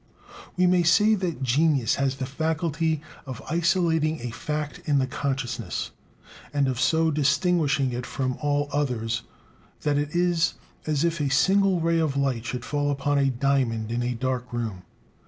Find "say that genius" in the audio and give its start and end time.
0.81-1.93